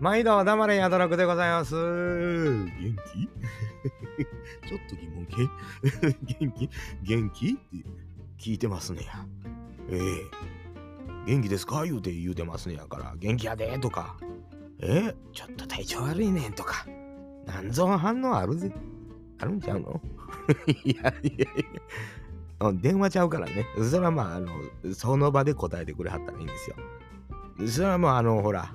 [0.00, 1.74] 毎度黙れやどろくでございます。
[1.74, 2.66] 元
[3.12, 3.28] 気？
[4.68, 5.36] ちょっと疑問系
[6.40, 6.70] 元気？
[7.02, 7.58] 元気って
[8.38, 9.26] 聞いてますねや。
[9.90, 10.00] ええ
[11.26, 11.84] 元気ですか？
[11.84, 14.16] 言うて言うてますねやから、元気やでとか、
[14.80, 16.86] えちょっと体調悪いねんとか、
[17.46, 18.72] なんぞ反応あるぜ。
[19.38, 20.00] あるんちゃうの？
[20.84, 21.48] いやいやい
[22.62, 22.72] や。
[22.74, 23.66] 電話ちゃうからね。
[23.76, 24.48] それはまあ、あの、
[24.94, 26.76] その場で答えてくれはったらいいんですよ。
[27.68, 28.74] それはもうあの、ほら、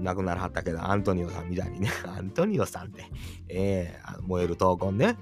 [0.00, 3.04] 亡くならはったけど、アントニオさんみたいにね、 アントニオさんって、
[3.48, 5.16] えー、燃える闘魂ね、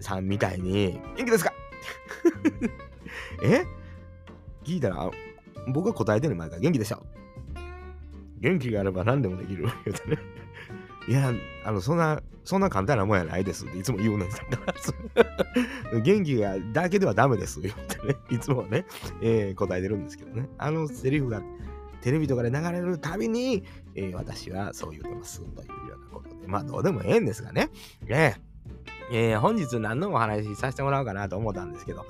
[0.00, 1.52] さんみたいに、元気ですか？
[3.42, 3.64] え？
[4.64, 5.10] 聞いたら、
[5.72, 7.04] 僕が答えてる前から元気でしょ？
[8.40, 9.64] 元気があれば何でもできる。
[9.84, 10.18] 言うてね。
[11.08, 11.32] いや、
[11.64, 14.74] あの、そんな、そんな簡単なもんやないですっていつも言うねんだか
[15.94, 16.00] ら。
[16.00, 17.60] 元気がだけではダメです。
[17.60, 18.16] 言ってね。
[18.30, 18.84] いつもね、
[19.22, 20.48] えー答えてるんですけどね。
[20.58, 21.42] あのセリフが
[22.04, 27.70] テレビとかで流れるたびに、えー私はそういうてますというようなことで、まあどうでもええんですがね。
[28.06, 28.36] ね
[29.10, 29.36] え。
[29.36, 32.04] ー本日何のお話しさせてもらおうかなと思ったんですけど、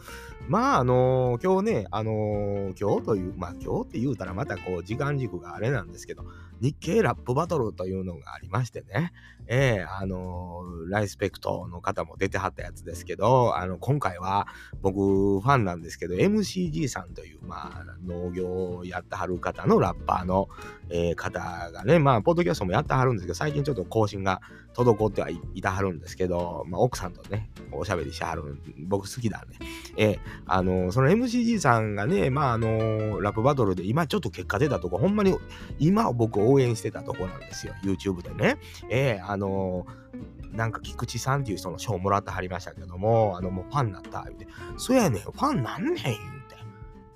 [0.48, 6.24] まああのー今日ね、あのー今日という、まあ今日って言うたらまたこう時間軸があれなんですけど、
[6.60, 9.12] 日経ラップバトルというのがありましてね、
[9.46, 14.46] ええあのーライスペクトの方も出てはったやつですけど、あの、今回は
[14.82, 20.48] 僕ファンなんですけど、MCG さんという、まあ、農業をやってはる方のラッパーの、
[20.90, 21.40] えー方
[21.72, 24.42] がね、まあ、ポッドキャストもやってはるんですけど、最近ちょっと更新が
[24.74, 29.56] 滞ってはいいたはるんですけど、まあ、奥さんとね、おしゃべりしてはる僕好きなんで、
[29.96, 35.34] えーあのーその MCG さんがね、まあ、あのラップバトルで今ちょっと結果出たとこ、ほんまに
[35.78, 38.58] 今僕応援してたとこなんですよ、YouTube でね。
[38.90, 39.84] えーあの
[40.52, 44.46] なんか菊池さんっていう人の賞もらってはりましたけども、あのもうファンになった、言うて、
[44.76, 46.14] そうやねん、ファンなんねん、言う
[46.48, 46.54] て。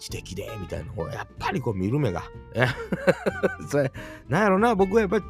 [0.01, 2.25] 知的で、みたいな、ほら、やっぱりこう見る目が。
[2.55, 2.67] え？
[3.71, 3.93] それ、
[4.29, 5.21] なんやろな、僕はやっぱ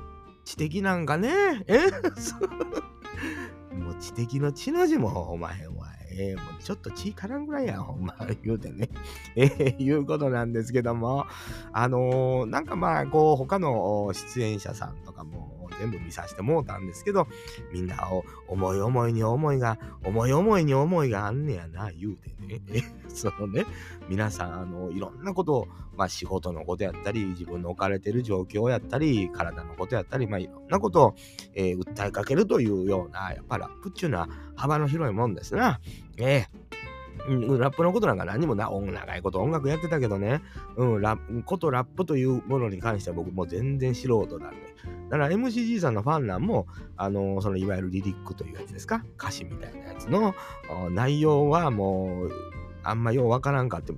[0.44, 1.30] 知的なんかね。
[1.66, 1.78] え？
[3.76, 5.98] もう知的の知の字もお前お前。
[6.10, 8.88] えーもうちょっと血からんぐらいやん、ほんま、言うてね。
[9.36, 11.26] えーいうことなんですけども、
[11.72, 17.26] あのーなんかまあ、こう、他の出演者さんとかも全部見させてもうたんですけど、
[17.72, 22.60] みんなを思い思いに思いが、思い思いに思いがあんねやな、言うてね。
[23.08, 23.64] そのね、
[24.08, 31.14] 皆さん、あの、いろんなことを、まあ仕事のことやったり、自分の置かれてる状況やったり、体のことやったり、まあいろんなことを、
[31.54, 35.80] えー訴えかけるというような、やっぱラップっていうのは幅の広いもんですな。
[36.18, 36.68] ええ
[37.28, 40.40] うんラップのことなんか何もな、音長いこと音楽やってたけどね、
[40.76, 44.56] うん、ラップ、ことラップというものに関しては僕も全然素人なんで。
[45.10, 50.34] だから MCG さんのファンなんも、あのそのいわゆるリリックというやつですか、歌詞みたいなやつの
[50.90, 52.30] 内容はもう、
[52.82, 53.92] あんまようわからんかって、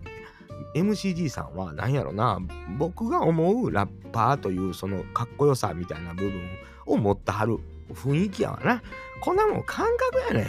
[0.74, 2.38] MCG さんは何やろな、
[2.78, 6.42] 僕が思うラッパーというそのかっこよさみたいな部分
[6.86, 7.58] を持ってはる
[7.92, 8.82] 雰囲気やわな。
[9.20, 10.46] こんなもん感覚やねん。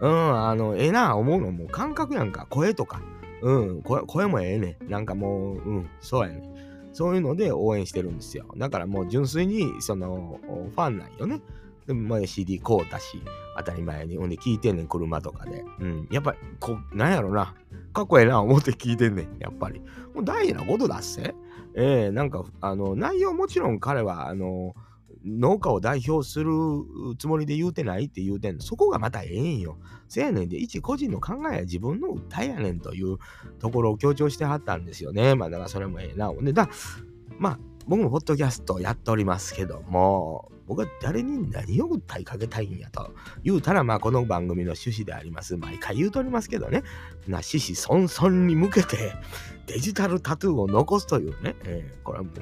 [0.00, 2.46] うん、あの、ええな、思うのもう感覚やんか。
[2.48, 3.00] 声とか。
[3.40, 4.90] うん、声声もええねん。
[4.90, 6.57] なんかもう、うん、そうやねん。
[6.92, 8.46] そういうので応援してるんですよ。
[8.56, 10.40] だからもう純粋に、その、
[10.74, 11.40] ファンなんよね。
[11.86, 13.22] でも、前、CD こうだし、
[13.56, 14.18] 当たり前に。
[14.18, 15.64] ほんで、聞いてんねん、車とかで。
[15.80, 17.54] うん、やっぱり、こう、なんやろな。
[17.94, 19.80] かっこええな、思って聞いてんねん、やっぱり。
[20.14, 21.34] もう大事なことだっせ。
[21.74, 24.74] ええなんか、あの、内容もちろん彼は、あの、
[25.24, 26.52] 農家を代表する
[27.18, 28.62] つもりで言うてないって言うてんの。
[28.62, 29.78] そこがまたええんよ。
[30.08, 33.18] せやねんで、一個人の考えや自分の訴えやねんという
[33.58, 35.34] ところを強調してはったんですよね。
[35.34, 36.28] まあだからそれもええな。
[36.28, 36.68] ほんでだ
[37.38, 45.56] まあ僕もポッドキャストやっておりますけども、僕は誰に何を訴えかけたいんやと言うたら、まあこの番組の趣旨であります。
[45.56, 46.82] 毎回言うとおりますけどね。
[47.26, 49.14] な、獅子孫孫に向けて
[49.66, 51.56] デジタルタトゥーを残すというね。
[51.64, 52.32] えーこれはもう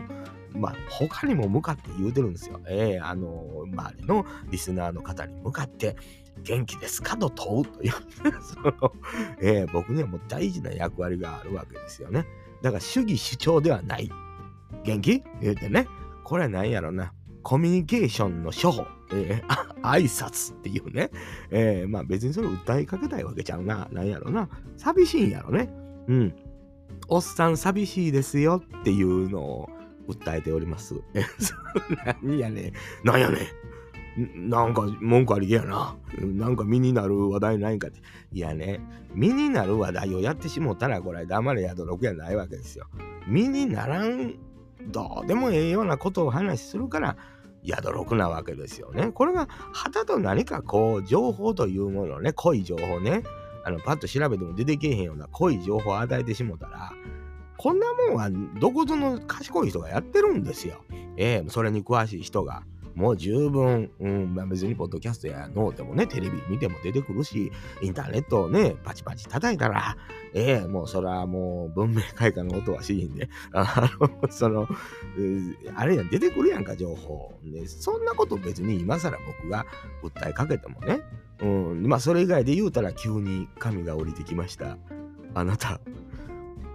[0.58, 2.60] まあ、他にも向かって言うてるんですよ。
[2.66, 5.96] えーあの周りのリスナーの方に向かって、
[6.42, 7.16] 元気ですか？
[7.16, 7.92] と問うという
[8.42, 8.92] その、
[9.40, 12.26] えー僕にはもう大事な役割があるわけですよね。
[12.62, 14.10] だから主義主張ではない。
[14.84, 15.22] 元気？
[15.40, 15.86] 言うてね。
[16.24, 17.12] これは何やろな。
[17.42, 18.86] コミュニケーションの処方。
[19.12, 21.10] えー 挨拶っていうね。
[21.50, 23.88] えーまあ別にそれ訴えかけたいわけちゃうな。
[23.92, 24.48] 何やろな。
[24.76, 25.68] 寂しいんやろね。
[26.08, 26.34] うん。
[27.08, 29.68] おっさん寂しいですよっていうのを
[30.08, 30.94] 訴えております。
[32.22, 32.72] 何やね
[33.04, 33.06] ん。
[33.06, 33.38] なんやね
[34.16, 34.46] ん。
[34.46, 35.96] んなんか文句ありげやな。
[36.20, 38.00] なんか身になる話題ないんかって。
[38.32, 38.80] いやね、
[39.14, 42.86] 身になる話題をやってしもったらこれ黙れやどろくやないわけですよ。
[43.26, 44.34] 身にならん、
[44.88, 47.16] どうでもええようなことを話するから、
[47.62, 49.10] やどろくなわけですよね。
[49.12, 53.24] これが、はたと何かこう、情報というものね、濃い情報ね、
[53.64, 56.92] あの、パッと調べても出てけえへんような濃い情報を与えてしもたら、
[57.56, 58.30] こんなもんは
[58.60, 60.82] どこぞの賢い人がやってるんですよ。
[61.16, 62.62] えー、それに詳しい人が、
[62.96, 69.98] もう十分、うんまあ、別にポッドキャストやノーでもね、テレビ見ても出てくるし、インターネットをね、パチパチ叩いたら、
[70.32, 74.66] ええー、もうそらもう文明開化の音はしいんで、あの、 その、
[75.74, 77.38] あれや出てくるやんか、情報。
[77.44, 79.66] で、そんなこと別に今更僕が
[80.02, 81.00] 訴えかけてもね、
[81.40, 84.78] うん、まあそれ以外で言うたら急に神が降りてきました。
[85.34, 85.80] あなた、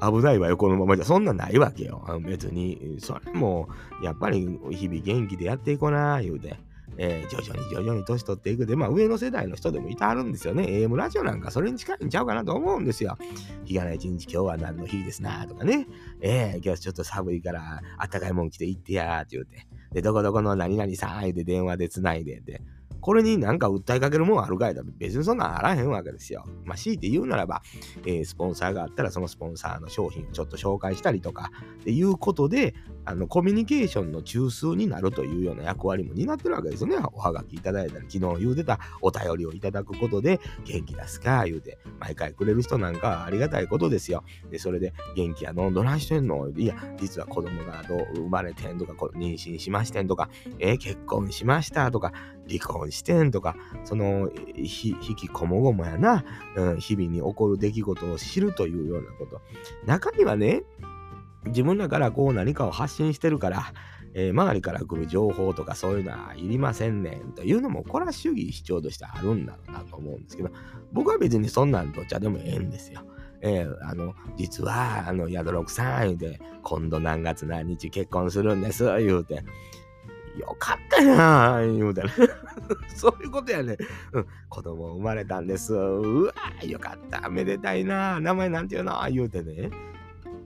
[0.02, 1.06] 危ないわよ、このままじゃ。
[1.06, 2.04] そんなないわけよ。
[2.26, 2.98] 別に。
[3.00, 3.70] それも、
[4.04, 6.58] やっぱり日々元気でやっていこうな、言うて。
[6.98, 10.64] えー、徐々に徐々に年取っていくで、まあ上の世代の人でもいたはるんですよね。
[10.64, 13.18] AM ラジオなんかそれに近いんちゃうかなと思うんですよ。
[13.66, 15.88] 日がない一日今日は何の日ですなとかね。
[16.22, 19.68] えー、今日ちょっと寒いからあったかいもん着て行ってやーって言うて。
[19.94, 22.62] で、どこどこの何々さん言うて電話で繋いでで。
[23.02, 26.46] これになんか訴えかけるもんあるかいだ別にそんなんあらへんわけですよ。
[26.66, 27.62] まあ、強いて言うならば、
[28.06, 31.52] えー、スポンサーがあったらそのスポンサーの商品をちょっと紹介したりとか
[31.82, 32.76] っていうことで、
[33.06, 36.98] あのコミュニケーションの中枢になるというような役割も担ってるわけですよね。
[37.14, 44.24] おはがきいただいたり、昨日言うてたお便りをいただくことで、元気出すか言うて、毎回くれる人なんかはありがたいことですよ。
[44.50, 52.14] で、それで、元気やのどないしてんのいや、実は子供がどう生まれてんとか、妊娠しましてんとか、えー、結婚しましたとか、
[52.48, 56.24] 離婚してんとか、その、ひ、引きこもごもやな、
[56.56, 59.42] うん、日々に起こる出来事を知るというようなこと。
[59.86, 60.64] 中にはね、
[61.46, 63.74] 自分らからこう何かを発信してるから、
[64.14, 70.50] えー、周りから来る情報とかそういうのはいりませんねんというのも、これは主義主張としてあるんだろうなと思うんですけど、
[70.92, 73.02] 僕は別にそんなんどっちゃでもええんですよ。
[73.42, 79.44] えー、あの、実は、あの、宿六さん言うて、今度何月何日結婚するんです、言うて、
[80.38, 82.10] よかったな、言うてね。
[82.96, 83.78] そういうことやね。
[84.14, 84.28] うん。
[84.48, 85.74] 子供生まれたんです。
[85.74, 86.34] うわ
[86.64, 87.30] よかった。
[87.30, 89.02] めでたいな名前なんて言うの？
[89.10, 89.70] 言うてね。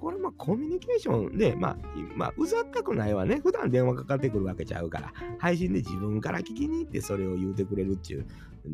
[0.05, 1.77] これまコミュニケーションで、まあ、
[2.15, 3.39] まあ、うざったくないわね。
[3.41, 8.27] 普段電話かかってくるわけちゃうから、配信で自分から聞きに行ってそれを言うてくれるっていう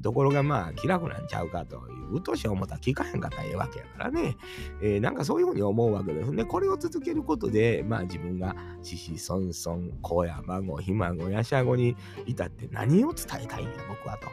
[0.04, 1.80] ところがまあ気楽なんちゃうかとい
[2.12, 4.36] う、うとし思ったら聞かへんかったらええわけやからね。
[4.82, 6.44] えー、なんかそういうふうに思うわけですね。
[6.44, 11.96] これを続けることで、まあ自分が子々孫々、子や孫、ひ孫、やしゃごに
[12.26, 14.28] 至って何を伝えたいんや、僕はと、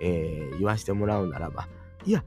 [0.00, 1.66] えー、言わしてもらうならば、
[2.06, 2.22] いや、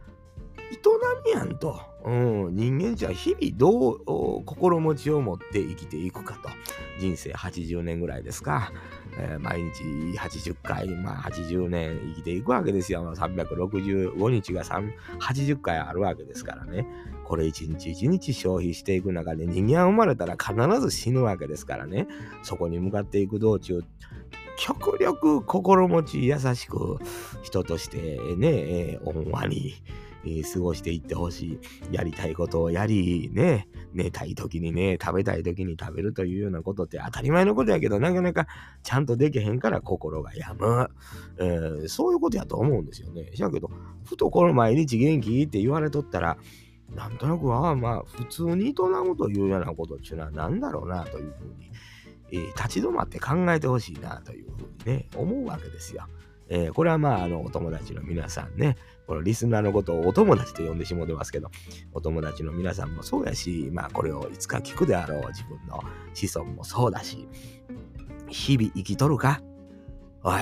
[1.27, 2.11] みやんと、う
[2.49, 6.49] ん、人間じゃ日々どう心持ちを持って生きていくかと。
[6.99, 8.71] 人生80年ぐらいですか。
[9.19, 9.83] えー、毎日
[10.17, 13.13] 80回、まあ80年生きていくわけですよ。
[13.15, 16.87] 365日が80回あるわけですからね。
[17.25, 22.07] これ一日一日消費していく中で人間は生まれたら必ず死ぬわけですからね。
[22.41, 23.83] そこに向かっていく道中、
[24.57, 26.97] 極力心持ち優しく
[27.43, 27.97] 人として
[28.35, 29.75] ね、えー、温和に、
[30.27, 31.59] えー、過ごしていってほしい。
[31.91, 38.47] やりたいことをやり、ね、寝たい時にね、食べたい時に食べるというようなことって当たり前のことやけど、なかなか
[38.83, 40.89] ちゃんとできへんから心が病む。
[41.39, 43.31] えー、そういうことやと思うんですよね。
[43.33, 43.69] しやけど、
[44.05, 46.37] ふとこの毎日元気って言われとったら、
[46.95, 48.73] なんとなく、ああまあ、普通に営
[49.05, 51.71] むというようなことっていうのは何だろうなというふうに、
[52.31, 56.07] えー、立ち止まって考えてほしいなというふうにね、思うわけですよ。
[56.49, 58.77] えー、これはまあ、あの、お友達の皆さんね、
[59.07, 61.49] このリスナーのことをお友達と呼んでしもてますけど、
[61.93, 65.81] お友達の皆さんもそうやし、まあ、これをいつか聞くであろう自分の
[66.13, 67.27] 子孫もそうだし、
[68.27, 69.41] 日々生きとるか？
[70.23, 70.41] おい、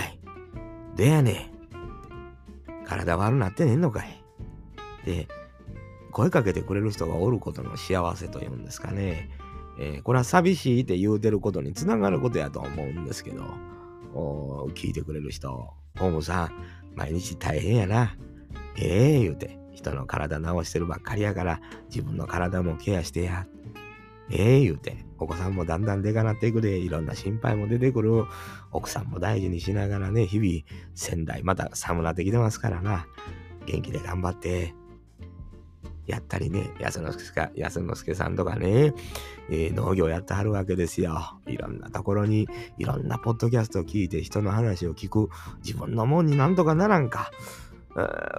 [0.95, 1.51] でやね
[2.87, 4.23] 体悪なってねんのかい？
[5.05, 5.27] で、
[6.11, 9.29] 声かけてくれる人がおることの幸せというんですかね。
[9.77, 13.43] えー、これは寂しいって言うてることにつながることやと思うんですけど、
[14.73, 16.51] 聞いてくれる人、ホームさん、
[16.95, 18.15] 毎日大変やな。
[18.77, 23.47] ええー、言うて、人の体治してるばっかりやから、自分の体もケアしてや。
[24.29, 28.25] ええー、言うて、お子さんもだんだんでかなってくで、いろんな心配も出てくる。
[28.71, 33.07] 奥さんも大事にしながらね、日々、仙台また寒なってきてますからな。
[33.65, 34.73] 元気で頑張って、
[36.07, 38.93] やったりね、安之助安之助さんとかね、
[39.49, 41.39] えー、農業やってはるわけですよ。
[41.47, 45.29] いろんなところに、いろんなポッドキャストを聞いて人の話を聞く、
[45.63, 47.31] 自分のもんになんとかならんか。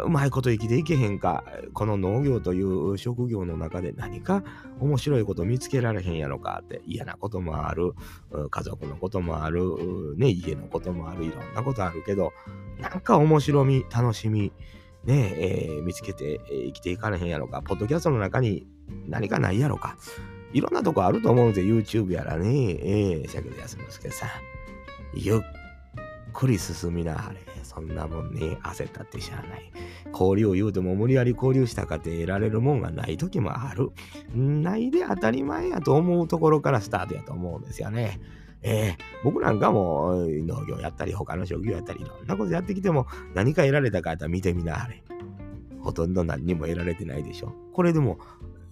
[0.04, 4.44] うまいこと生きていけへんか、この農業という職業の中で何か
[4.80, 7.92] 面白いこと見つけられへんやろかって嫌なこともある、
[8.50, 12.32] 家族のこともある、ね、家のこともある、いろんなことあるけど、
[12.80, 14.52] なんか面白み、楽しみ、
[15.04, 17.62] ねえー、見つけて、え、生きていかれへんやろか。
[17.62, 18.66] ポッドキャストの中に
[19.06, 19.96] 何かないやろか。
[20.52, 22.48] いろんなとこあると思うんで、YouTube やらね。
[22.48, 24.26] えー、しゃけど休みですけどさ。
[25.14, 25.40] ゆっ
[26.34, 27.55] くり進みなはれ。
[27.76, 29.71] そんなもんね、焦ったってしゃあない。
[30.11, 33.90] 交流を言うても無理やり交流したかて得られるもんがない時もある。
[34.35, 38.18] ないで当たり前やと思うところからスタートやと思うんですよね。
[38.62, 45.04] えー、僕なんかも農業やったり、他の職業やったり、いろんなことやってきても何か得られたかったら見てみなはれ。
[45.80, 47.52] ほとんど何にも得られてないでしょ。
[47.75, 48.18] これでも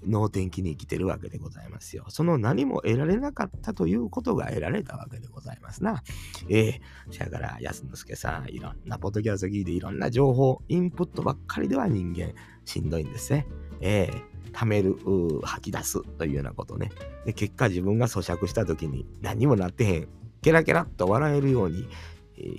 [0.06, 2.04] 能天気に生きてるわけでございますよ。
[2.08, 6.02] その何も得られなかったということが得られたわけでございますな。
[6.48, 12.32] ええー、そやから安之助さん、いろんなポッドキャスト聞いていろんな情報、インプットばっかりでは人間
[12.64, 13.46] しんどいんですね。
[13.80, 14.96] ええー貯める、
[15.42, 16.92] 吐き出すというようなことね。
[17.26, 20.08] で、結果自分が咀嚼した時に何もなってへん、
[20.42, 21.88] ケラケラっと笑えるように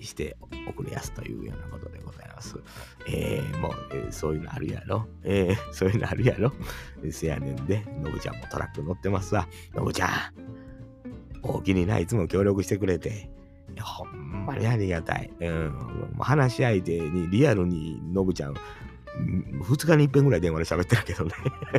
[0.01, 2.55] して送りやすというようなことでございます。
[3.07, 5.05] えー、もう、えー、そういうのあるやろ。
[5.23, 6.53] えー、そういうのあるやろ。
[7.11, 9.47] せやねんで、のぶちゃんもトラック乗ってますわ。
[9.73, 10.09] のぶちゃん、
[11.41, 13.29] 大きにないつも協力してくれて、
[13.81, 15.31] ほんまにありがたい。
[15.39, 18.55] うん、話し相手にリアルにのぶちゃん、
[19.15, 21.33] 2日に一遍ぐらい電話で喋ってるけどね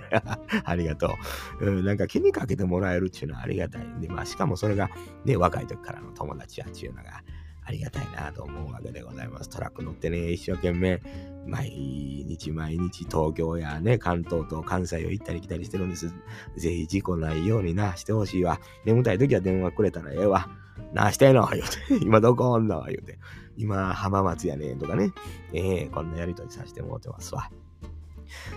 [0.64, 1.14] ありがと
[1.60, 1.84] う、うん。
[1.84, 4.90] なんか気にかけてもらえるっていうのはありがたいんで、まあしかもそれが
[5.24, 7.22] ね、若い時からの友達やっていうのが、
[7.66, 9.50] ありがたいなと思うわけでございます。
[9.50, 11.02] トラック乗ってね、一生懸命、
[11.46, 16.08] 毎日毎日東京やね、関東と関西を行ったり来たりしてるんです。
[16.56, 18.60] ぜひ事故ないようにな、してほしいわ。
[18.84, 20.48] 眠たい時は電話くれたらええわ。
[20.92, 22.04] なしてんの言うて。
[22.06, 23.18] 今どこおんの言うて。
[23.56, 25.12] 今浜松やねんとかね。
[25.52, 27.50] ええー、こんなやりとりさせてもらってますわ。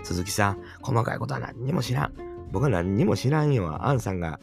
[0.04, 2.12] 鈴木さん、細かいことは何にも知らん。
[2.52, 3.84] 僕は何にも知らんよ。
[3.84, 4.38] アンさんが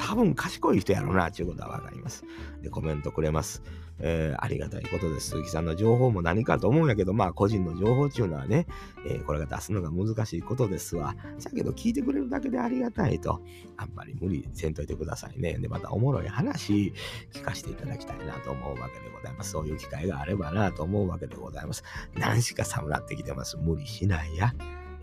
[0.00, 2.24] 多分賢い人やろな、ちゅうことはわかります。
[2.62, 3.62] で、コメントくれます。
[4.02, 5.30] えー、ありがたいことです。
[5.30, 8.66] 鈴木さんの情報も何かと思うんやけど、まあ個人の情報っていうのはね、
[9.06, 11.14] えー、これが出すのが難しいことですわ。
[11.42, 13.40] だけど聞いてくれるだけでありがたいと、
[13.76, 15.58] あんまり無理せんといてくださいね。
[15.58, 16.92] で、またおもろい話
[17.32, 19.52] 聞かせていただきたいなと思うわけでございます。
[19.52, 21.84] そういう機会があればなと思うわけでございます。
[22.14, 23.56] 何しか寒なってきてます。
[23.56, 24.54] 無理しないや。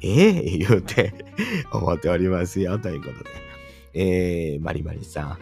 [0.02, 1.14] ええー、言うて
[1.74, 2.78] 思っておりますよ。
[2.80, 3.30] ということで。
[3.94, 5.38] えー、マリマリさ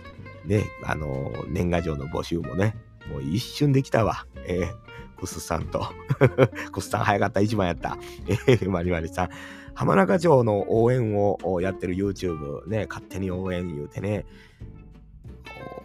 [0.46, 0.48] ん。
[0.48, 2.76] ね、あの、年賀状の募集もね、
[3.10, 4.26] もう一瞬できたわ。
[4.48, 5.86] えー、クスさんと。
[6.72, 7.98] クスさん早かった、一番やった。
[8.28, 9.30] えー、マリマリさん。
[9.74, 14.26] 浜中町の応援をやってる YouTube ね、勝手に応援言うてね、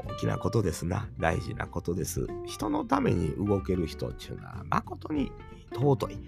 [0.09, 1.09] 大きなことですな。
[1.19, 2.27] 大事なことです。
[2.47, 5.33] 人のために動ける人っていうのは誠に
[5.73, 6.19] 尊い。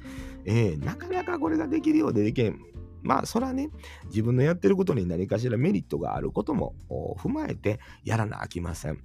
[0.45, 2.59] えー、なかなかこれができるようでできん。
[3.03, 3.71] まあ、それはね、
[4.07, 6.75] 自分のやってることに何かしらメリットがあることも
[7.19, 8.99] 踏まえてやらなあきません。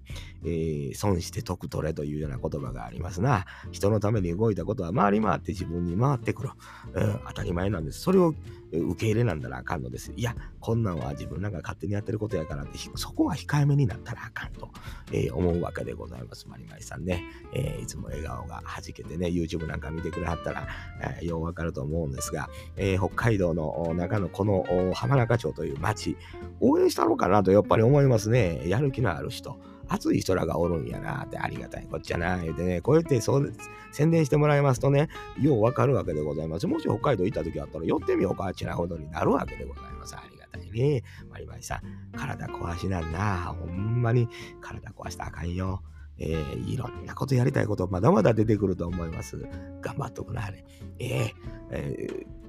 [0.44, 3.46] えー、損して得取れというような言葉がありますな。
[3.72, 6.50] 人のために動いたことは回り回って自分に回ってくる。
[6.94, 8.02] うん、当たり前なんです。
[8.02, 8.34] それを
[8.72, 10.12] 受け入れなんだらあかんのです。
[10.16, 14.70] いや、こんなんは自分なんか勝手にやってることやからって、そこは控えめになったらあかんと、
[15.12, 16.48] えー、思うわけでございます。
[16.48, 20.68] マリマリさんね、えー、いつも笑顔がはじけてね、YouTube なんか見てくれはったら、
[21.02, 26.18] えー、ようわかると思うんですが、え、北海道の中のこの浜中町という町、
[26.60, 28.68] 応援したろうかなとやっぱり思いますね。
[28.68, 29.58] やる気のある人。
[29.88, 33.54] 熱い人らがおるんやなってありがたいこっちゃな言うてね、こうやってそう
[33.92, 36.68] 宣伝してもらいますとね、ようわかるわけでございます。
[36.68, 40.16] もし北海道行った時あったら寄ってみようかちなことになるわけでございます。
[40.16, 41.04] ありがたいね。
[41.30, 43.56] マリマリさん、体壊しなんな。
[43.60, 44.28] ほんまに
[44.62, 45.82] 体壊したらあかんよ。
[46.20, 49.38] えー、いろんなことやりたいことまだまだ出てくると思います。
[49.82, 50.66] 頑張っとくなはれ。
[51.00, 51.32] えー、
[51.72, 52.47] えー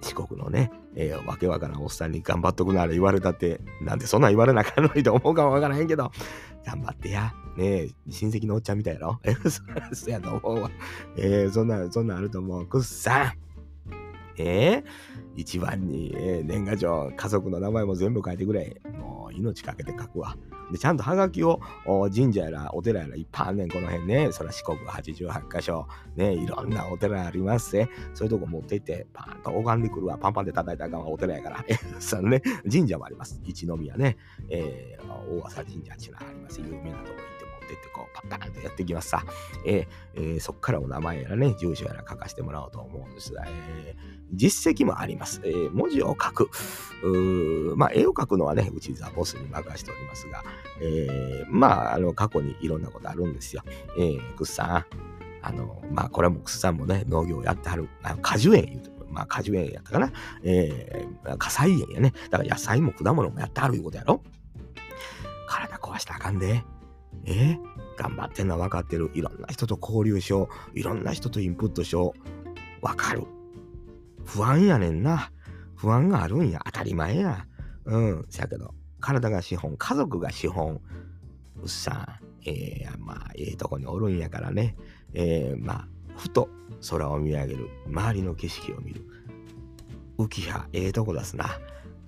[0.00, 6.10] 四国のね、えー、わけわからんおっさんに頑張っとくなら言われたって、なんでそんなん言われなあかんのにと思うかもわからへんけど、
[6.64, 7.32] 頑張ってや。
[7.56, 9.18] ねえ、親戚のおっちゃんみたいやろ？
[9.24, 9.34] え、
[9.92, 10.70] そやと思うわ。
[11.16, 12.66] えー、そんな、そんなんあると思う。
[12.66, 13.32] くっさん
[14.38, 14.84] えー、
[15.36, 18.80] 一番に、えー、年賀状、家族の名前も全部書いてくれ。
[18.98, 20.36] もう命かけて書くわ。
[20.70, 21.60] で、ちゃんとハガキを
[22.14, 24.32] 神社やらお寺やらいっぱいあんねん、この辺ね。
[24.32, 25.86] そら四国88カ所。
[26.16, 27.88] ね、いろんなお寺ありますね。
[28.14, 30.18] そういうとこ持って行って、パンと拝んでくるわ。
[30.18, 31.64] パンパンで叩いたらあかんわ、お寺やから。
[32.00, 33.40] さね、神社もあります。
[33.44, 34.16] 一宮ね、
[34.48, 36.60] えー、大朝神社っていうのあります。
[36.60, 39.24] 有名なところってってこうパッパンとやってきますさ。
[39.66, 43.94] えーえー、そっからお名前やらね、住所やら書かせてもらおうと思うんですが、え、
[44.32, 45.40] 実績もあります。
[45.44, 46.50] えー、文字を書く。
[47.76, 50.42] まあ、絵を描くのはね、うちザボスに任しておりますが、
[50.80, 53.62] えー、まあ、あの、過去にいろんなことあるんですよ。
[53.98, 54.84] えー、くっさん。
[55.40, 60.12] あの、まあ、これもくっさんもね、農業やってはる、あ果樹園言うてまあ、果樹園やったかな。
[60.42, 62.12] えー、火災園やね。
[62.30, 64.22] だから野菜も果物もやってはるいうことやろ。
[65.48, 66.64] 体壊したらあかんで。
[67.24, 67.58] えー、
[67.96, 69.10] 頑張ってんのは分かってる。
[69.14, 70.78] いろんな人と交流しよう。
[70.78, 72.86] いろんな人とインプットしよう。
[72.86, 73.24] 分かる。
[74.28, 75.32] 不安やねんな。
[75.74, 76.60] 不安があるんや。
[76.66, 77.46] 当たり前や。
[77.86, 78.26] うん。
[78.28, 80.82] せやけど、体が資本、家族が資本。
[81.62, 84.76] うっさん、えー、まあ、ええー、とこにおるんやからね。
[85.14, 86.50] えー、まあ、ふと
[86.90, 87.70] 空を見上げる。
[87.86, 89.02] 周りの景色を見る。
[90.18, 91.58] 浮き葉、ええとこ出すな。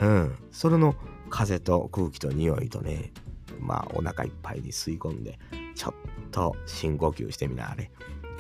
[0.01, 0.37] うん。
[0.51, 0.95] それの
[1.31, 3.13] 風と空気と匂いとね、
[3.59, 5.39] まあお腹いっぱいに吸い込んで
[5.75, 5.95] ちょっ
[6.31, 7.91] と深呼吸してみなあれ。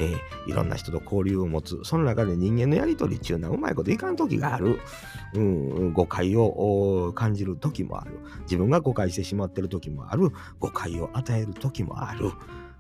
[0.00, 1.78] えー、いろんな人と交流を持つ。
[1.84, 4.80] その中で人間のやり取りっていうのはうまいこといかん時がある、
[5.34, 8.18] うん、誤解を感じる時もある。
[8.42, 10.30] 自分が誤解してしまってる時もある。
[10.58, 12.32] 誤解を与える時もある、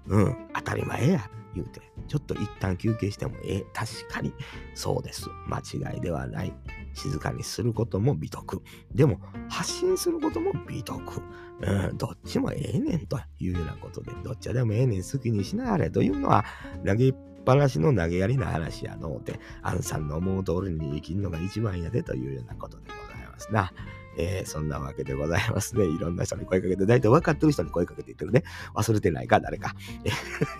[0.06, 1.80] うん、当たり前や言うて。
[2.08, 3.66] ちょっと一旦休憩してもええ。
[3.72, 4.32] 確かに
[4.74, 5.28] そうです。
[5.46, 6.52] 間違いではない。
[6.92, 8.62] 静かにすることも美徳。
[8.92, 11.22] でも発信することも美徳。
[11.62, 16.44] うん、どっちもええねんというようなことで、どっちでもええねん好きにしなはれというのは、
[16.84, 17.14] 投げっ
[17.44, 23.72] ぱなしの投げやりな話やのうて、アンさんの思う通りに生きるのが一番やでというようなことでございますな。
[24.16, 25.84] えー、そんなわけでございますね。
[25.84, 28.44] いろんな人に声かけて、大体分かってる人に声かけていってるね。
[28.74, 29.74] 忘れてないか、誰か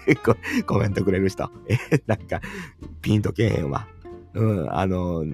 [0.07, 0.14] え。
[0.64, 1.50] コメントくれる人。
[1.66, 2.40] えー、なんか、
[3.02, 3.87] ピンとけえへんわ。
[4.35, 5.25] うん、あの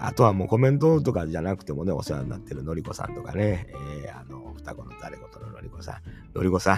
[0.00, 3.66] あとはもうコメントとかじゃなくてもね、お世話になってるのりこさんとかね、
[4.02, 6.36] えー、あの、双子の誰事ののりこさん。
[6.36, 6.76] のりこさん。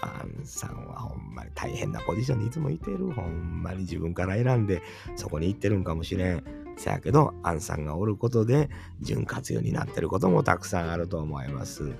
[0.00, 3.10] アンさんはほんまに大変なポジションにいつもいてる。
[3.10, 4.82] ほんまに自分から選んで
[5.16, 6.44] そこに行ってるんかもしれん。
[6.78, 8.68] せやけど、アンさんがおることで
[9.00, 11.92] 潤滑油になってることもたくさんあると思います。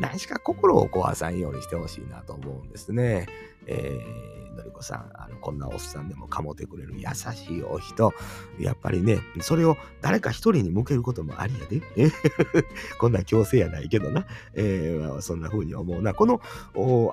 [0.00, 3.26] 何しか心を壊さんようにしてほしいなと思うんですね。
[3.66, 7.02] えーのりこさん、あのこんなおっさんでもかもてくれる優
[7.34, 8.12] しいお人、
[8.58, 12.10] やっぱりね、それを誰か一人に向けることもありやで。
[12.98, 16.14] こんな強制やないけどな、えー、そんな風に思うな。
[16.14, 16.40] この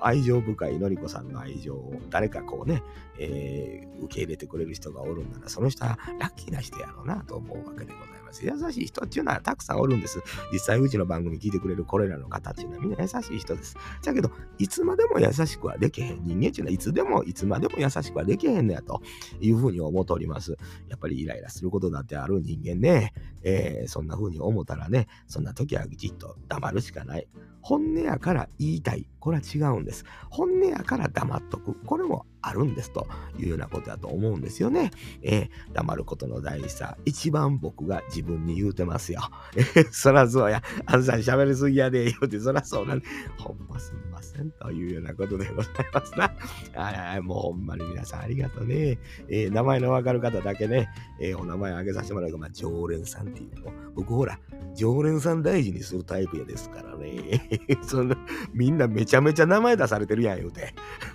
[0.02, 2.82] 愛情深いのりこさんの愛情を誰かこうね、
[3.18, 8.13] えー、受け入れてくれる人がおるんなら、その人はラッキーな人やろうなと思うわけでございます。
[8.42, 8.66] ます。
[8.66, 10.20] 優しい人っていうのはたくさんおるんです。
[10.52, 13.76] 実際うちの番組聞いてくれるこれらの方っていうのはみんな優しい人です。
[14.02, 16.24] だけど、いつまでも優しくはできへん。
[16.24, 19.00] 人間っていうのはいつでもいつまでも優しくはできへんのやと
[19.40, 20.56] いうふうに思っております。
[20.88, 23.12] やっぱりイライラすることだってある人間ね、
[23.42, 27.28] えー、そんなふうに思ったらね、そんな時はじっと黙るしかない。
[27.60, 29.06] 本音やから言いたい。
[29.24, 30.04] これは違うんです。
[30.28, 31.74] 本音やから黙っとく。
[31.86, 33.06] これもあるんですと
[33.38, 34.90] いうようなことだと思うんですよね。
[35.22, 39.22] えー、黙ることの大事さ、一番僕が自分に言うてますよ。
[39.56, 43.02] えー、そらそうや、あんさん喋りすぎやで、言うて、そらそうなん
[43.38, 46.30] ほんますみませんというようなことでございますな。
[46.74, 48.98] あもうほんまに皆さんありがとうね。
[49.30, 54.38] えー、名前のわかる方だけね、え、お名前挙げさせてもらうか、まあ、常連さんっていうの僕ほら、
[54.74, 57.48] 常連さん大事にするタイプやですからね。
[57.82, 58.14] その
[58.52, 60.74] みんなめちゃめちゃ名前出されてるやん言うて。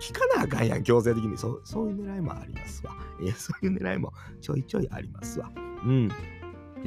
[0.00, 1.36] 聞かなあかんやん、強制的に。
[1.36, 2.94] そうそういう狙いもありますわ。
[3.22, 5.50] えそういう狙いもちょいちょいありますわ。
[5.84, 6.10] うん。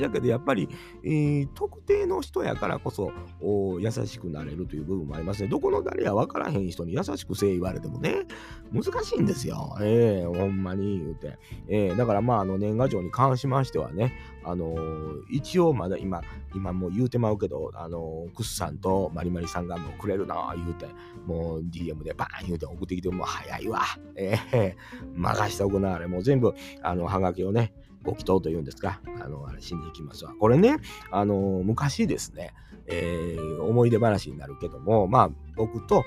[0.02, 0.70] だけどやっぱり、
[1.04, 5.50] えー、特定の人やからこそ優しくなれるという部分もありますね。
[5.50, 8.26] どこの誰や分からへん人に優しくせえ言われてもね、
[8.72, 9.76] 難しいんですよ。
[9.82, 11.38] えー、ほんまに言うて。
[11.68, 16.22] えー、だからまあ、あの年賀状に関しましてはね、あのー、一応まだ今、
[16.56, 20.88] 今もう言うてまうけど、あのー、クスさんとマリマリさんがもうくれるな言うて、
[21.26, 23.82] もう DM でバーン言うて送ってきて、もう早いわ。
[24.16, 24.76] えー、
[25.16, 26.08] 任しておくな、あれ。
[26.08, 30.34] もう全部、あの、はがきをね、ご祈祷というんですか、あの、あれしに行きますわ。
[30.40, 30.78] これね、
[31.12, 32.54] あの、昔ですね、
[32.88, 36.04] えー、思い出話になるけども、まあ、僕と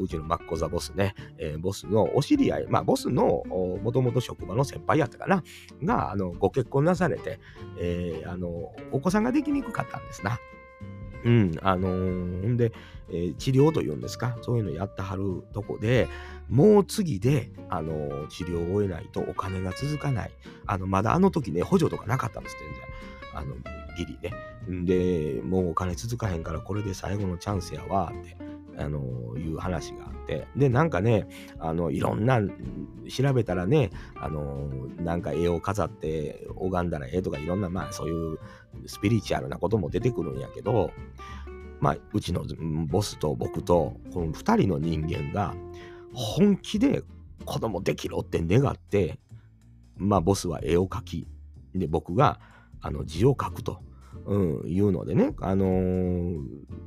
[0.00, 3.42] うちのマッコザボスね、えー、ボスのお知り合い、まあ、ボスの
[3.82, 5.42] もともと職場の先輩やったかな、
[5.82, 7.40] が、あの、ご結婚なされて、
[7.78, 10.38] えー、あの、お子さんができにくかったんですな。
[11.22, 12.72] うん、あのー、んで、
[13.12, 16.08] えー、治療というんですか、そういうのやってはるとこで、
[16.48, 20.30] もう次で、あのー、治療を終えないとお金が続かない。
[20.66, 22.82] あの、まだあの時ね、補助とかなかったんです、全然。
[23.34, 23.54] あの、
[23.96, 24.34] ギリね。
[24.84, 28.36] で、もうお金続かへんから、これで最後のチャンスやわ、って。
[28.80, 31.26] あのいう話があってでなんかね
[31.58, 32.40] あのいろんな
[33.08, 34.68] 調べたらねあの
[34.98, 38.38] なんか絵を飾って拝んだらええとかいろんなまあそういう
[38.86, 40.92] スピリチュアルなことも出てくるんやけど、
[41.80, 42.44] まあ、うちの
[42.86, 45.54] ボスと僕とこの2人の人間が
[46.12, 47.02] 本気で
[47.44, 49.18] 子供できろって願って、
[49.96, 51.26] まあ、ボスは絵を描き
[51.74, 52.38] で僕が
[52.82, 53.82] あの字を書くと。
[54.26, 56.38] うん、いうのでね、あのー、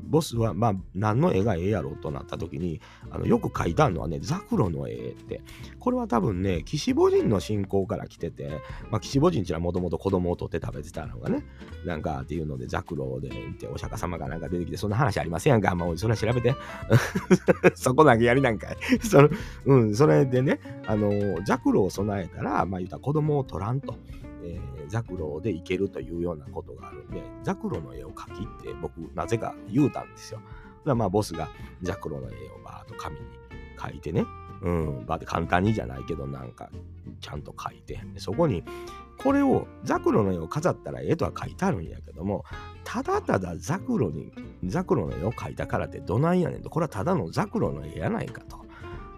[0.03, 5.41] ボスは、まあ、何の絵がええやろうとなった時に、あのよく描いたのはね、ザクロの絵って、
[5.79, 8.49] これは多分ね、岸母人の信仰から来てて、
[8.91, 11.43] まあ、岸母人っていうのはもともと子供を取って食べてたのがね、
[11.85, 16.55] なんかっていうので、ザクロでってお釈迦様がなんか出てきて、そんな話ありませんやんか、もうそれ調べて。
[17.75, 18.77] そこだけやりなんかい。
[19.01, 19.29] その
[19.65, 23.95] うん、それでね、あのー、ザクロを備えたら、まあ言うたら子供を取らんと。
[24.43, 30.41] えー、ザクロでいけるというようなことがあるんで、ザクロの絵を描きって僕、なぜか言うたんですよ。
[30.85, 31.49] だまあ、ボスが
[31.81, 33.21] ザクロの絵をバーッと紙に
[33.77, 34.25] 描いてね、
[34.61, 36.69] うん、バーって簡単にじゃないけど、なんか、
[37.19, 38.63] ちゃんと描いて、そこに、
[39.17, 42.45] これを、ザクロの絵を飾ったら絵とは書いてあるんやけども、
[42.83, 44.31] ただただザクロに、
[44.65, 48.65] ザクロの絵を描いたからってどないやねんと、これはただのザクロの絵やないかと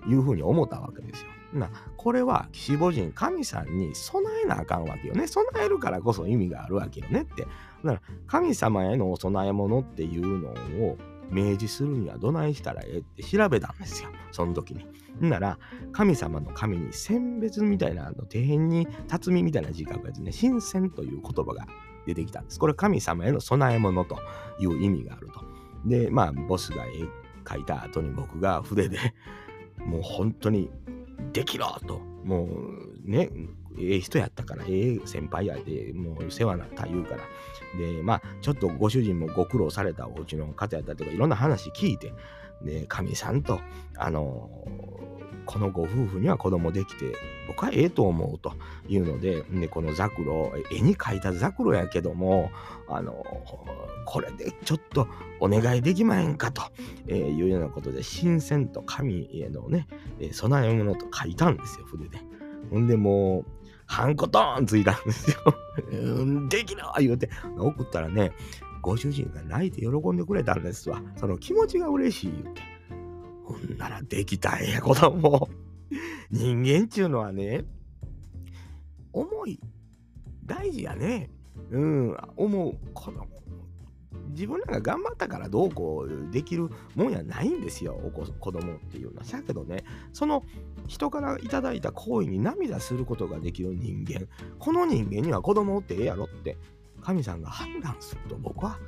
[0.08, 1.30] いうふうに思ったわけですよ。
[1.60, 5.28] なこれは岸母人神さんに備えなあかんわけよね。
[5.28, 7.44] 備えるからこそ意味があるわけよねって。
[7.44, 7.52] だか
[7.84, 10.50] ら神様へのお供え物っていうの
[10.86, 10.98] を
[11.30, 14.10] 明示するにはどないしたらええって調べたんですよ。
[14.32, 14.86] その時に。
[15.22, 15.58] なら
[15.94, 21.66] 神様の神に選別みたいなあの底辺に辰巳みたいな字書くやつね新鮮という言葉が
[22.06, 22.60] 出てきたんです。
[22.60, 24.18] これ神様への備え物と
[24.60, 25.42] いう意味があると。
[25.86, 26.90] でまあボスが絵
[27.46, 28.98] 描いた後に僕が筆で
[29.86, 30.70] もう本当に
[31.34, 33.30] できろと、もうね、
[33.78, 37.22] ええ人やったから、ええ先輩やで、もう世話なった言うから。
[37.78, 42.14] で、まあ、ちょっとご主人もご苦労されたお家の方やったとか、いろんな話聞いて、
[42.64, 43.60] で、かみさんと、
[43.98, 44.50] あの
[45.46, 47.14] このご夫婦には子供できて、
[47.48, 48.54] 僕はええと思うと
[48.88, 52.52] いうので、でこのザクロ、絵に描いたザクロやけども、
[52.90, 53.24] あの
[54.06, 55.08] これでちょっと
[55.40, 56.64] お願いできまへんかと、
[57.12, 59.88] いうようなことで、新鮮と神へのね、
[60.32, 62.20] 備え物と書いたんですよ、筆で。
[62.70, 63.46] ほんでもう、
[63.88, 65.38] ハンコトーンついたんですよ。
[66.50, 68.32] できな言うて、送ったらね、
[68.82, 71.02] ご主人が泣いて喜んでくれたんですわ。
[71.16, 72.75] その気持ちが嬉しい言うて。
[73.46, 75.48] ほんならできたんや、子供。
[76.32, 77.64] 人間ちゅうのはね、
[79.14, 79.60] 思い、
[80.46, 81.30] 大事やね。
[81.72, 83.28] うん、思う子供。
[84.30, 87.94] 自分らが頑張ったからどうこうできるもんやないんですよ、
[88.40, 89.24] 子供っていうのは。
[89.24, 90.44] だけどね、その
[90.88, 94.28] 人からいただいた行為に涙することができる人間、
[94.60, 96.58] この人間には子供ってええやろって、
[97.02, 98.80] 神さんが判断すると僕は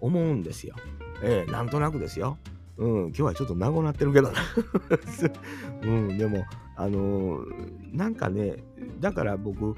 [0.00, 0.74] 思うんですよ。
[1.22, 2.38] ええなんとなくですよ。
[2.76, 4.40] うん、今日はちょっと和ってるけどな。
[5.82, 6.44] うん、でも、
[6.76, 8.56] あのー、なんかね、
[9.00, 9.76] だから僕、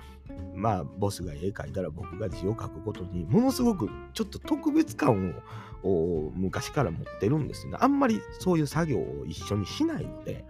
[0.54, 5.34] まあ、ボスが絵描いたら僕が字を書くことに、ものすごくちょっと特別感
[5.82, 7.78] を昔から持ってるんですよね。
[7.80, 10.44] あんまりそういう作業を一緒にしないので、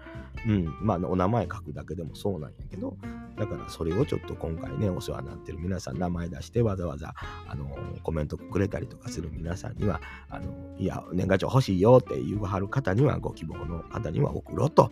[0.46, 2.96] うん、まあ、お名前書くだけでもそうなんやけど、
[3.36, 7.14] だからそれをちょっと今回ね、お世話になってる皆さん、名前出してわざわざ、
[7.48, 10.46] あのコメントくれたりとかする皆さんには、あの
[10.78, 14.90] いや、年賀状欲しいよって言わはる方には、ご希望の方には送ろうと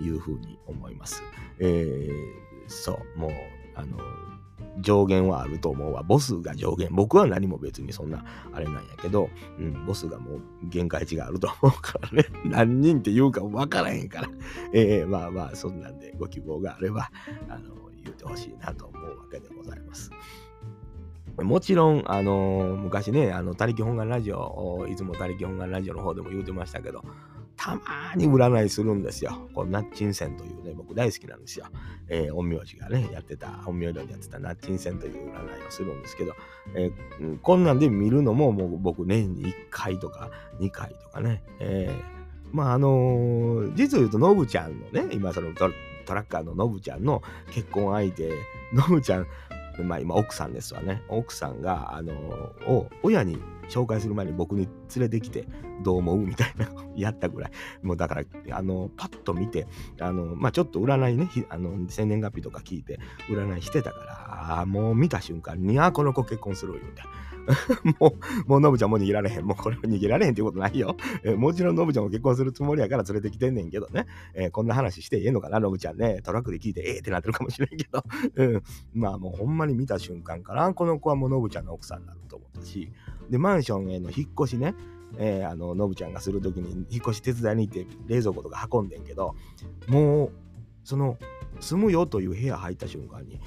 [0.00, 1.22] いうふうに思います。
[1.58, 3.30] えー、そう、もう、
[3.74, 3.98] あの
[4.78, 6.02] 上限はあると思うわ。
[6.02, 6.88] ボスが上限。
[6.92, 9.28] 僕は何も別にそんなあれなんやけど、
[9.58, 12.24] うん、ボスがもう限界値があると思うからね。
[12.44, 14.28] 何人って言うか分からへんから。
[14.72, 17.10] えー、まあまあ、そんなんでご希望があれば、
[17.48, 20.10] あの、言うてほしいなと思うわけでございます。
[21.38, 27.02] もちろん、あのー、昔ね、あの、他力本願ラジオ、いつも他力本願ラジオの方でも言うてましたけど、
[27.60, 29.50] たまに占いするんですよ。
[29.54, 31.66] このナッチンセンというね、僕大好きなんですよ。
[32.08, 36.32] えー、陰陽師がね、やってた、陰陽寮でやってたナッチンセンという占いをするんですけど、
[36.74, 45.68] えー、こんなんで見るのももう僕年に1回とか2回とかね、えー、まああのー、実を言うと、ノブちゃんのね、今そのト
[46.14, 48.32] ラッカーのノブちゃんの結婚相手、
[48.72, 49.26] ノブちゃん、
[49.84, 51.02] まあ今奥さんですわね。
[51.08, 53.38] 奥さんが、あのー、を親に
[53.70, 55.46] 紹介する前に僕に連れてきて
[55.82, 57.50] どう思うみたいなやったぐらい。
[57.82, 59.66] もうだから、あの、パッと見て、
[60.00, 67.02] あの、まあ、ちょっと占いね、あの、生年月日とか聞いて占いしてたから、あ、もう見た瞬間に、ああ、この子結婚する言うて。
[67.98, 68.14] も
[68.46, 69.44] う、もう、ノブちゃんも逃げられへん。
[69.44, 70.96] もう、これ逃げられへんってことないよ。
[71.24, 74.06] えもちろん、ノブちゃんも結婚するつもりやから連れてきてんねんけどね。
[74.34, 76.20] えー、こんな話してええのかな、ノブちゃんね。
[76.22, 78.04] トラックで聞いて、ええ、ってなってるかもしれんけど。
[78.36, 78.62] うん。
[78.94, 82.92] まあ、もう、ほんまに見た瞬間から、この子はもう、ノブちゃんの奥さんになると思ったし、
[83.30, 84.74] で、マンションへの引っ越しね、
[85.18, 89.34] えー、あの、ノブちゃんがするときに引っ越し手伝いに行って冷蔵庫とか運んでんけど、
[89.88, 90.32] もう、
[90.84, 91.16] その、
[91.60, 93.40] 住むよという部屋入った瞬間に、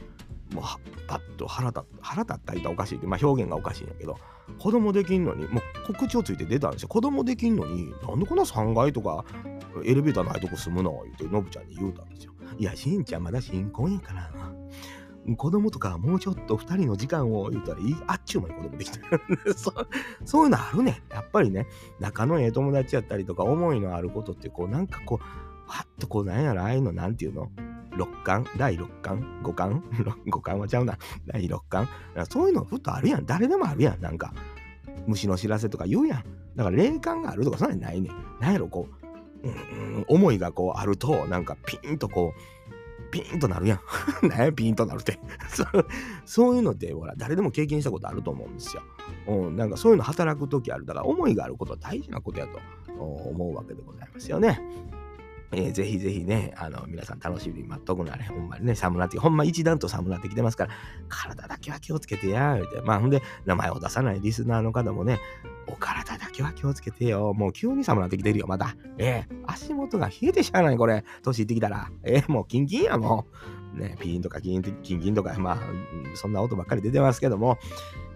[0.53, 0.63] もう
[1.07, 4.17] パッと腹立った、腹立ったりとおかしいって、まあ表現がおかしいんやけど、
[4.59, 6.87] 子供できんのに、もう告知をついて出たんですよ。
[6.89, 9.25] 子供できんのに、なんでこんな3階とか
[9.83, 11.01] エレベーターないとこ住むの？
[11.05, 12.33] 言って、ノブちゃんに言うたんですよ。
[12.57, 14.31] いや、しんちゃんまだ新婚やから。
[15.37, 17.95] 子供とかもうちょっと2人の時間を言うたらいい？
[18.07, 18.99] あっちゅう間に子供できた
[19.55, 19.73] そ
[20.25, 21.01] そういうのあるね。
[21.11, 21.67] やっぱりね。
[21.99, 27.49] 仲のええ友達やったりとか思いのあることってこうなんかこうわっとこうなんやろああいうのなんていうの？
[27.95, 29.83] 六巻第六巻五巻
[30.29, 30.97] 五巻はちゃうな。
[31.27, 31.87] 第六巻
[32.29, 33.25] そういうのふっとあるやん。
[33.25, 34.01] 誰でもあるやん。
[34.01, 34.33] なんか
[35.07, 36.23] 虫の知らせとか言うやん。
[36.55, 38.87] だから霊感があるとかそんなにないねなんやろこ
[39.43, 42.62] う、うん、思いがこうあるとなんかピンとこう
[43.13, 43.79] ピーンとなるやん。
[44.27, 45.19] ねピーンとなるって
[46.25, 48.81] そういうのって、ほら、誰でも経験したことあると思うんですよ。
[49.27, 50.85] うん、なんかそういうの働くときある。
[50.85, 52.59] だから思いがあることは大事なことやと
[52.99, 54.59] 思うわけでございますよね。
[55.53, 58.27] えー、ぜひぜひね、あの、皆さん楽しみに待っとくなね。
[58.29, 60.71] ほんまにね、寒なって、ほんま一段と寒なってきてますから、
[61.09, 62.81] 体だけは気をつけてや、言うて。
[62.81, 65.19] まあ、ほんで、名前を出さないリスナーの方もね、
[65.67, 67.33] お体だけは気をつけてよ。
[67.33, 68.75] もう急に寒なってきてるよ、また。
[68.97, 71.03] えー、足元が冷えてしゃあない、これ。
[71.23, 71.89] 年いってきたら。
[72.03, 73.27] えー、もうキンキンや、も
[73.59, 73.62] う。
[73.73, 75.59] ね、ピーンとかキンキンキンとか、 まあ、
[76.15, 77.57] そんな音ばっかり出てますけども、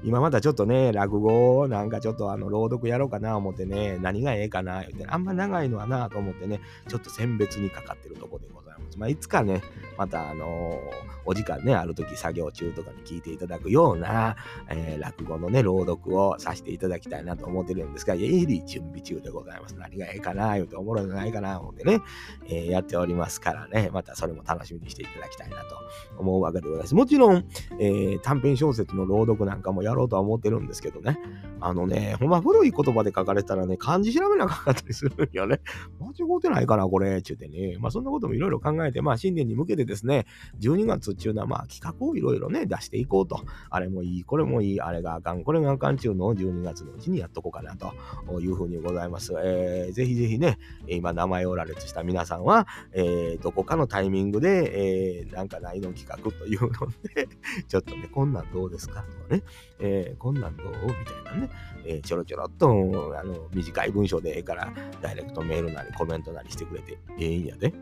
[0.03, 8.66] 今まだちょっとね、落語なんかちょっとあの朗読やろうかな思ってね、何がええかな言って、あんま長いのはなと思ってね、ちょっと選別にかかってるとこでございます。
[8.97, 9.61] まあ、いつかね、
[9.97, 14.37] またあのーお時間ね、ある時作業中とかに聞いていただくような、
[14.69, 19.75] えー、落語のね、朗読をさせていただきたいなと思ってるんですが、鋭利準備中でございます。
[19.75, 21.99] 何がええかな、言うておもろいのないかな、思ってね、
[22.47, 25.75] えー、やっておりますからね、またそれも楽しみにしていただきたいなと
[26.17, 26.95] 思うわけでございます。
[26.95, 27.45] もちろん、
[27.79, 31.19] えー、短編小説の朗読なんかもやろうとは思ってるんですけどね、
[31.59, 35.59] あのね、ほんま古い言葉で書かれたらね、漢字調べなかったりするんよね。
[35.99, 37.77] 間違ってないかな、これ、ちゅうてね。
[37.81, 40.25] まあそんなこともいろいろ考えて、まあ新年に向けてですね、
[40.59, 43.43] 12月っていうのはまあ企画をいろいろね、出していこうと。
[43.69, 47.93] あれもいい、これもいい、あれがあかん、これがあかんちゅうのを12月のうちにやっとこうかなと
[48.39, 49.33] いうふうにございます。
[49.43, 56.69] えー、ぜひぜひね、今名前を羅列した皆さんは、えー、どこかのタイミングで、えー、なんかないの企画というの
[57.15, 57.27] で
[57.67, 59.43] ちょっとね、こんなんどうですかとかね、
[59.79, 60.71] えー、こんなんどうみ
[61.25, 61.49] たいなね、
[61.85, 64.71] えー、ちょろちょろっと、あの、短い文章でええから、
[65.01, 67.73] ダイレクトメールなりコメントなりしてくれてええんやで。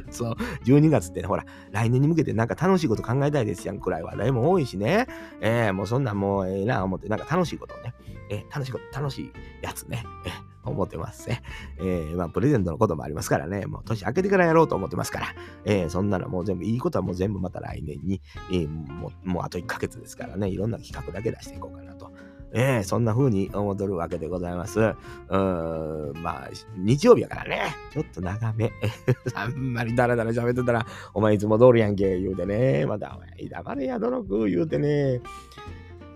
[0.10, 5.06] そう、12月ってね、ほら、来年に向けてなんか楽しいこと考えたいですやんくらい話題も多いしね。
[5.40, 7.94] えー、もうそんなもうええな思って、なんか楽しいことをね、
[8.30, 10.04] えー、楽しいこと、楽しいやつね。
[10.26, 11.42] えー思ってますね。
[11.78, 15.26] えー、まあ、プレゼントのこともありますからね、もう年明けてからやろうと思ってますから、
[15.64, 22.12] えー、そんなのもう全部、いいことはもう全部また来年に、えー、もう、もうあと1ヶ月ですからね、いろんな企画だけ出していこうかなと。
[22.54, 24.80] えー、そんな風に思っとるわけでございます。
[24.80, 28.70] うーん、まあ、日曜日やからね、ちょっと長め。
[29.34, 35.20] あんまりダラダラ喋ってたら、お前いつも通りやんけ、言うてね、また、お前、黙れや、努力、言うてね、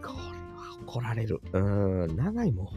[0.00, 0.18] これ
[0.56, 1.40] は怒られる。
[1.52, 2.68] うん、長いもん。